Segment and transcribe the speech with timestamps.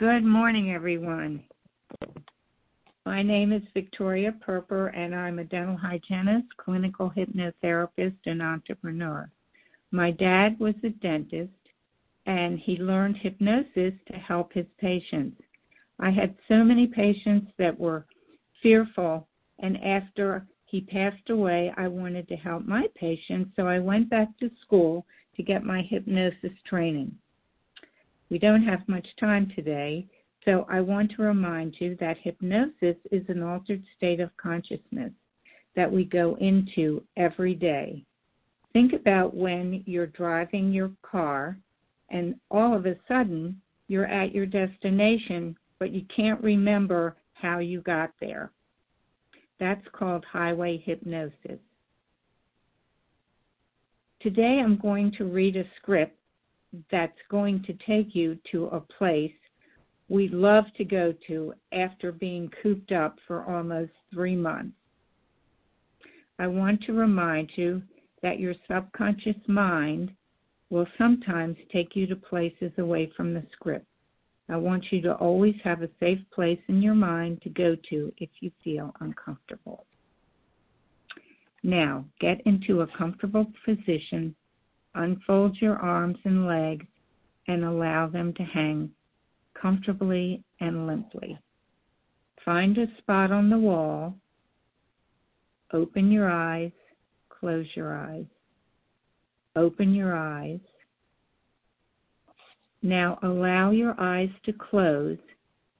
[0.00, 1.44] Good morning, everyone.
[3.04, 9.30] My name is Victoria Perper, and I'm a dental hygienist, clinical hypnotherapist, and entrepreneur.
[9.90, 11.52] My dad was a dentist,
[12.24, 15.38] and he learned hypnosis to help his patients.
[15.98, 18.06] I had so many patients that were
[18.62, 24.08] fearful, and after he passed away, I wanted to help my patients, so I went
[24.08, 25.04] back to school
[25.36, 27.14] to get my hypnosis training.
[28.30, 30.06] We don't have much time today,
[30.44, 35.12] so I want to remind you that hypnosis is an altered state of consciousness
[35.74, 38.04] that we go into every day.
[38.72, 41.58] Think about when you're driving your car
[42.08, 47.80] and all of a sudden you're at your destination, but you can't remember how you
[47.80, 48.52] got there.
[49.58, 51.58] That's called highway hypnosis.
[54.20, 56.16] Today I'm going to read a script
[56.90, 59.32] that's going to take you to a place
[60.10, 64.74] we love to go to after being cooped up for almost three months.
[66.40, 67.80] I want to remind you
[68.22, 70.10] that your subconscious mind
[70.68, 73.86] will sometimes take you to places away from the script.
[74.48, 78.12] I want you to always have a safe place in your mind to go to
[78.18, 79.86] if you feel uncomfortable.
[81.62, 84.34] Now, get into a comfortable position,
[84.94, 86.86] unfold your arms and legs,
[87.48, 88.90] and allow them to hang
[89.60, 91.38] comfortably and limply.
[92.44, 94.14] Find a spot on the wall,
[95.72, 96.72] open your eyes,
[97.28, 98.26] close your eyes.
[99.56, 100.60] Open your eyes.
[102.82, 105.18] Now allow your eyes to close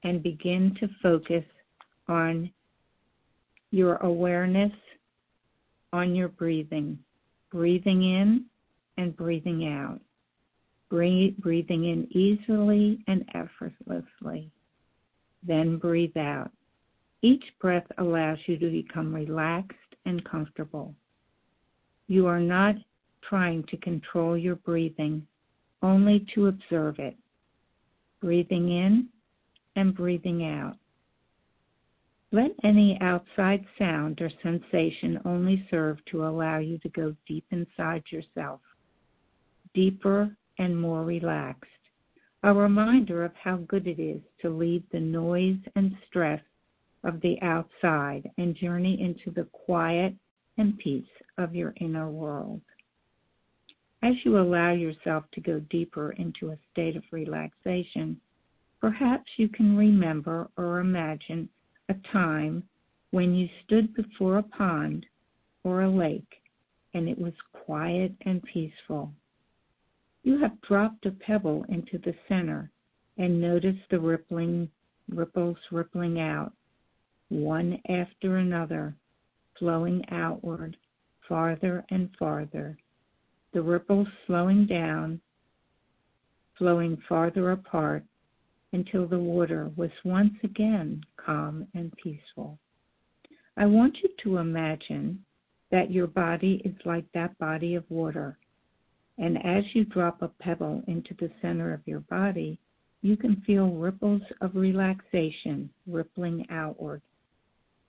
[0.02, 1.44] and begin to focus
[2.08, 2.50] on
[3.70, 4.72] your awareness
[5.92, 6.98] on your breathing.
[7.52, 8.44] Breathing in
[9.00, 9.98] and breathing out.
[10.90, 14.50] Breathing in easily and effortlessly.
[15.42, 16.50] Then breathe out.
[17.22, 20.94] Each breath allows you to become relaxed and comfortable.
[22.08, 22.74] You are not
[23.22, 25.26] trying to control your breathing,
[25.82, 27.16] only to observe it.
[28.20, 29.08] Breathing in
[29.76, 30.76] and breathing out.
[32.32, 38.02] Let any outside sound or sensation only serve to allow you to go deep inside
[38.10, 38.60] yourself,
[39.74, 41.66] deeper and more relaxed.
[42.42, 46.40] A reminder of how good it is to leave the noise and stress
[47.04, 50.14] of the outside and journey into the quiet
[50.58, 51.04] and peace
[51.38, 52.60] of your inner world.
[54.02, 58.18] As you allow yourself to go deeper into a state of relaxation,
[58.80, 61.48] perhaps you can remember or imagine
[61.90, 62.62] a time
[63.10, 65.04] when you stood before a pond
[65.64, 66.40] or a lake
[66.94, 69.12] and it was quiet and peaceful.
[70.22, 72.70] You have dropped a pebble into the center
[73.16, 74.70] and noticed the rippling
[75.08, 76.52] ripples rippling out,
[77.28, 78.94] one after another,
[79.58, 80.76] flowing outward,
[81.28, 82.76] farther and farther.
[83.52, 85.20] The ripples slowing down,
[86.56, 88.04] flowing farther apart,
[88.72, 92.58] until the water was once again calm and peaceful.
[93.56, 95.24] I want you to imagine
[95.70, 98.38] that your body is like that body of water.
[99.20, 102.58] And as you drop a pebble into the center of your body,
[103.02, 107.02] you can feel ripples of relaxation rippling outward,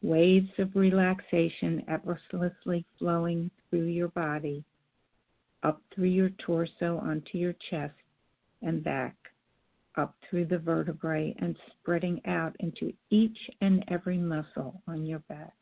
[0.01, 4.63] waves of relaxation effortlessly flowing through your body,
[5.63, 7.93] up through your torso onto your chest
[8.61, 9.15] and back
[9.95, 15.55] up through the vertebrae and spreading out into each and every muscle on your back,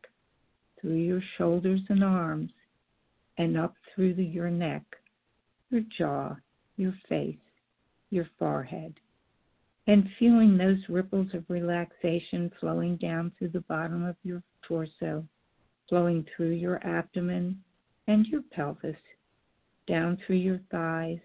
[0.80, 2.52] through your shoulders and arms,
[3.38, 4.84] and up through the, your neck,
[5.70, 6.36] your jaw,
[6.78, 7.38] your face,
[8.10, 8.94] your forehead,
[9.88, 15.26] and feeling those ripples of relaxation flowing down through the bottom of your torso,
[15.88, 17.60] flowing through your abdomen
[18.08, 18.96] and your pelvis,
[19.88, 21.20] down through your thighs,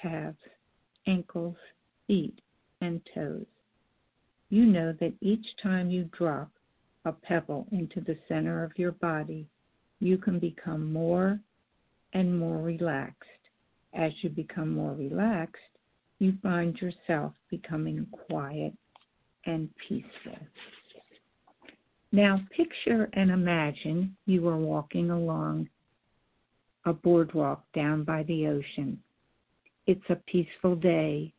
[0.00, 0.38] calves,
[1.06, 1.56] ankles,
[2.06, 2.40] feet,
[2.80, 3.46] and toes.
[4.50, 6.50] You know that each time you drop
[7.04, 9.46] a pebble into the center of your body,
[10.00, 11.40] you can become more
[12.12, 13.22] and more relaxed.
[13.96, 15.62] As you become more relaxed,
[16.18, 18.74] you find yourself becoming quiet
[19.46, 20.38] and peaceful.
[22.12, 25.70] Now, picture and imagine you are walking along
[26.84, 29.02] a boardwalk down by the ocean.
[29.86, 31.32] It's a peaceful day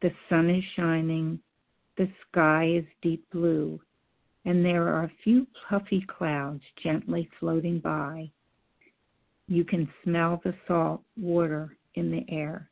[0.00, 1.38] the sun is shining,
[1.98, 3.78] the sky is deep blue,
[4.46, 8.30] and there are a few puffy clouds gently floating by.
[9.48, 12.68] You can smell the salt water in the air.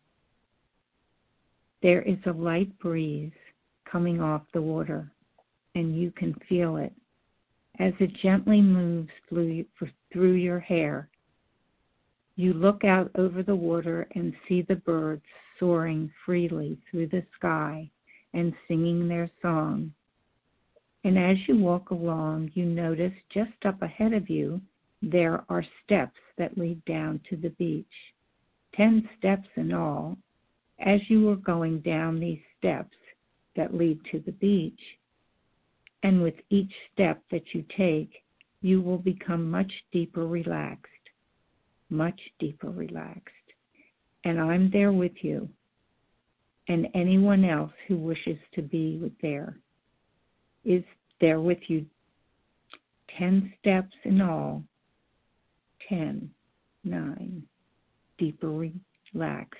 [1.82, 3.32] There is a light breeze
[3.91, 5.11] coming off the water,
[5.75, 6.93] and you can feel it
[7.79, 9.65] as it gently moves through,
[10.32, 11.09] your hair.
[12.37, 15.23] You look out over the water and see the birds
[15.59, 17.88] soaring freely through the sky
[18.35, 19.93] and singing their song.
[21.05, 24.61] And as you walk along, you notice just up ahead of you
[25.00, 27.87] there are steps that lead down to the beach.
[28.75, 30.17] Ten steps in all.
[30.81, 32.97] As you are going down these steps
[33.56, 34.81] that lead to the beach,
[36.03, 38.23] and with each step that you take,
[38.61, 40.93] you will become much deeper relaxed,
[41.91, 43.35] much deeper relaxed.
[44.25, 45.49] And I'm there with you,
[46.69, 49.56] and anyone else who wishes to be there
[50.65, 50.85] is
[51.20, 51.87] there with you.
[53.19, 54.62] Ten steps in all.
[55.88, 56.31] Ten,
[56.85, 57.43] nine,
[58.19, 58.69] deeper
[59.15, 59.59] relaxed.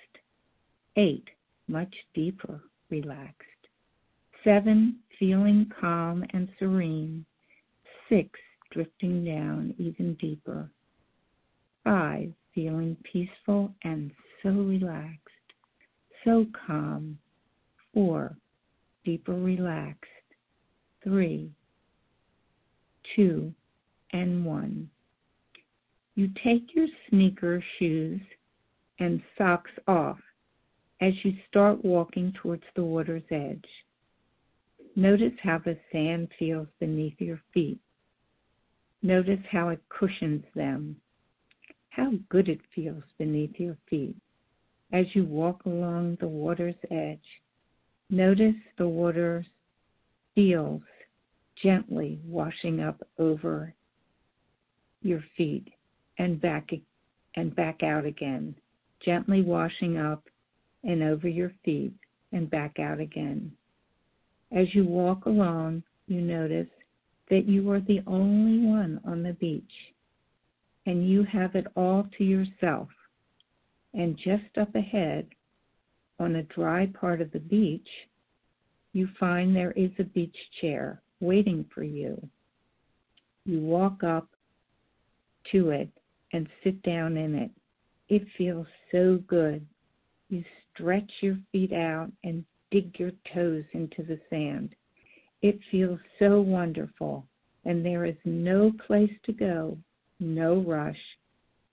[0.97, 1.29] Eight,
[1.69, 2.61] much deeper
[2.91, 3.45] relaxed.
[4.45, 7.25] Seven, feeling calm and serene.
[8.09, 8.31] Six,
[8.73, 10.71] drifting down even deeper.
[11.85, 14.11] Five, feeling peaceful and
[14.43, 15.21] so relaxed,
[16.25, 17.19] so calm.
[17.95, 18.37] Four,
[19.05, 20.05] deeper relaxed.
[21.03, 21.51] Three,
[23.15, 23.53] two,
[24.13, 24.91] and one.
[26.15, 28.21] You take your sneaker shoes
[28.99, 30.19] and socks off
[31.01, 33.65] as you start walking towards the water's edge.
[34.97, 37.79] Notice how the sand feels beneath your feet.
[39.03, 40.97] Notice how it cushions them.
[41.91, 44.17] How good it feels beneath your feet
[44.93, 47.19] as you walk along the water's edge.
[48.11, 49.45] Notice the water
[50.35, 50.83] feels
[51.63, 53.75] gently washing up over
[55.03, 55.69] your feet
[56.19, 56.71] and back
[57.37, 58.55] and back out again,
[59.05, 60.25] gently washing up
[60.85, 61.93] and over your feet
[62.33, 63.53] and back out again.
[64.53, 66.69] As you walk along, you notice
[67.31, 69.63] that you are the only one on the beach
[70.87, 72.89] and you have it all to yourself.
[73.93, 75.27] And just up ahead,
[76.19, 77.87] on a dry part of the beach,
[78.93, 82.21] you find there is a beach chair waiting for you.
[83.45, 84.29] You walk up
[85.53, 85.91] to it
[86.33, 87.51] and sit down in it.
[88.09, 89.67] It feels so good.
[90.31, 94.75] You stretch your feet out and dig your toes into the sand.
[95.43, 97.27] It feels so wonderful,
[97.65, 99.79] and there is no place to go,
[100.21, 100.99] no rush.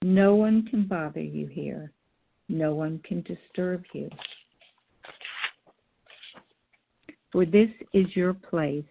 [0.02, 1.92] No one can bother you here.
[2.48, 4.10] No one can disturb you.
[7.32, 8.86] For this is your place,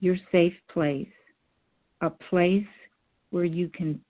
[0.00, 1.08] your safe place,
[2.00, 2.66] a place
[3.30, 4.00] where you can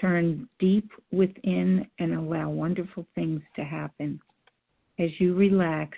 [0.00, 4.20] turn deep within and allow wonderful things to happen.
[4.98, 5.96] As you relax,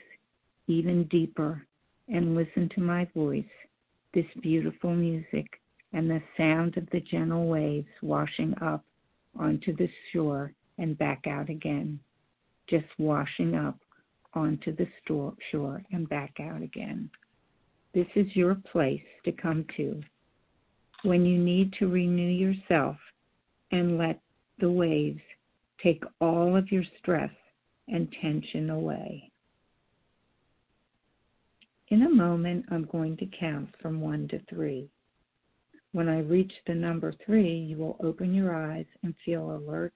[0.67, 1.67] even deeper
[2.09, 3.45] and listen to my voice,
[4.15, 5.47] this beautiful music,
[5.93, 8.85] and the sound of the gentle waves washing up
[9.39, 11.99] onto the shore and back out again,
[12.69, 13.79] just washing up
[14.35, 14.87] onto the
[15.50, 17.09] shore and back out again.
[17.95, 20.00] This is your place to come to
[21.05, 22.97] when you need to renew yourself
[23.70, 24.20] and let
[24.59, 25.20] the waves
[25.82, 27.31] take all of your stress
[27.88, 29.31] and tension away.
[31.88, 34.90] In a moment, I'm going to count from one to three.
[35.93, 39.95] When I reach the number three, you will open your eyes and feel alert,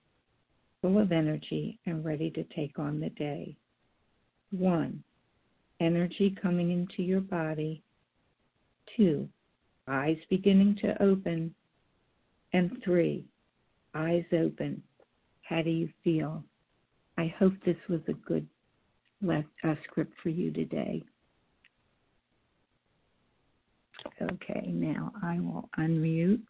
[0.81, 3.57] full of energy, and ready to take on the day.
[4.53, 5.05] One,
[5.81, 7.83] energy coming into your body.
[8.97, 9.29] Two,
[9.87, 11.55] eyes beginning to open.
[12.55, 13.25] And three,
[13.95, 14.83] eyes open.
[15.43, 16.45] How do you feel?
[17.19, 18.47] I hope this was a good
[19.29, 21.03] uh, script for you today.
[24.21, 26.43] Okay, now I will unmute.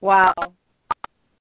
[0.00, 0.32] Wow,